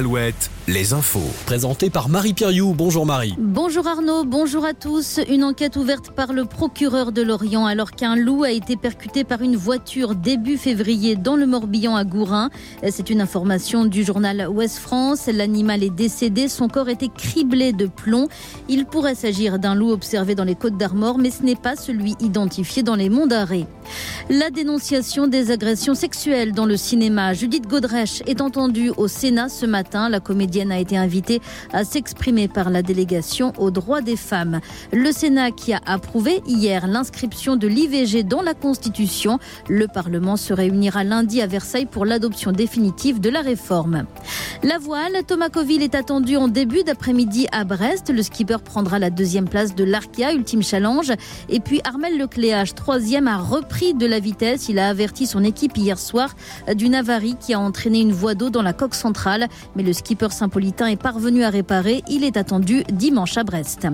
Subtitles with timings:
[0.00, 1.18] Alouette, les infos.
[1.46, 2.74] Présenté par Marie Piriou.
[2.74, 3.34] Bonjour Marie.
[3.38, 5.18] Bonjour Arnaud, bonjour à tous.
[5.28, 9.42] Une enquête ouverte par le procureur de Lorient alors qu'un loup a été percuté par
[9.42, 12.50] une voiture début février dans le Morbihan à Gourin.
[12.88, 15.26] C'est une information du journal Ouest France.
[15.26, 18.28] L'animal est décédé, son corps était criblé de plomb.
[18.68, 22.14] Il pourrait s'agir d'un loup observé dans les Côtes d'Armor, mais ce n'est pas celui
[22.20, 23.66] identifié dans les monts d'Arrée.
[24.28, 27.34] La dénonciation des agressions sexuelles dans le cinéma.
[27.34, 30.08] Judith Godrèche est entendue au Sénat ce matin.
[30.08, 31.40] La comédienne a été invitée
[31.72, 34.60] à s'exprimer par la délégation aux droits des femmes.
[34.92, 39.38] Le Sénat qui a approuvé hier l'inscription de l'IVG dans la Constitution.
[39.68, 44.04] Le Parlement se réunira lundi à Versailles pour l'adoption définitive de la réforme.
[44.62, 48.10] La voile, Thomas Coville est attendu en début d'après-midi à Brest.
[48.12, 51.12] Le skipper prendra la deuxième place de l'Arkia, ultime challenge.
[51.48, 54.68] Et puis Armel Lecléage, troisième, a repris de la vitesse.
[54.68, 56.34] Il a averti son équipe hier soir
[56.74, 59.48] d'une avarie qui a entraîné une voie d'eau dans la coque centrale.
[59.76, 62.02] Mais le skipper Saint-Politain est parvenu à réparer.
[62.08, 63.86] Il est attendu dimanche à Brest.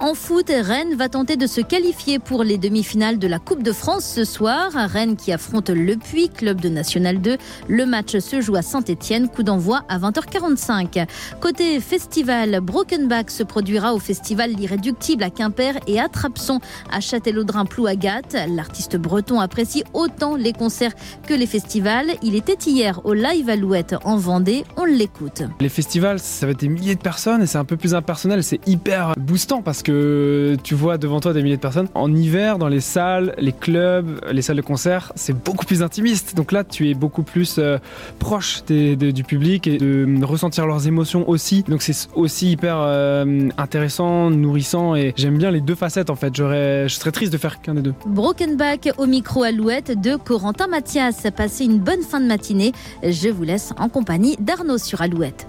[0.00, 3.70] En foot, Rennes va tenter de se qualifier pour les demi-finales de la Coupe de
[3.70, 4.72] France ce soir.
[4.74, 7.36] Rennes qui affronte Le Puy, club de National 2.
[7.68, 9.28] Le match se joue à Saint-Etienne.
[9.28, 11.06] Coup d'envoi à 20h45.
[11.40, 16.58] Côté festival, Brokenback se produira au festival L'Irréductible à Quimper et à Trapson
[16.90, 18.48] à Châtelleraudrin-Plouagat.
[18.48, 22.08] L'artiste breton apprécie autant les concerts que les festivals.
[22.20, 24.64] Il était hier au Live Alouette en Vendée.
[24.76, 25.44] On l'écoute.
[25.84, 28.42] Les festivals, ça va être des milliers de personnes et c'est un peu plus impersonnel.
[28.42, 31.88] C'est hyper boostant parce que tu vois devant toi des milliers de personnes.
[31.92, 36.36] En hiver, dans les salles, les clubs, les salles de concert, c'est beaucoup plus intimiste.
[36.36, 37.76] Donc là, tu es beaucoup plus euh,
[38.18, 41.64] proche du public et de ressentir leurs émotions aussi.
[41.64, 46.34] Donc c'est aussi hyper euh, intéressant, nourrissant et j'aime bien les deux facettes en fait.
[46.34, 47.94] J'aurais, je serais triste de faire qu'un des deux.
[48.06, 51.26] Broken Back au micro Alouette de Corentin Mathias.
[51.36, 52.72] Passez une bonne fin de matinée.
[53.02, 55.46] Je vous laisse en compagnie d'Arnaud sur Alouette.